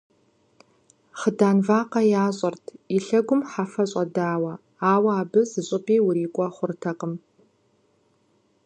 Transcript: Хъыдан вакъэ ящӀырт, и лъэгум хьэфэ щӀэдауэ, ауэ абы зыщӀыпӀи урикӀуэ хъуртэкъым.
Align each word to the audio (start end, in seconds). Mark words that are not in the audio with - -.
Хъыдан 1.19 1.57
вакъэ 1.67 2.01
ящӀырт, 2.23 2.65
и 2.95 2.97
лъэгум 3.05 3.41
хьэфэ 3.51 3.83
щӀэдауэ, 3.91 4.53
ауэ 4.91 5.11
абы 5.21 5.41
зыщӀыпӀи 5.51 5.97
урикӀуэ 6.07 6.47
хъуртэкъым. 6.55 7.13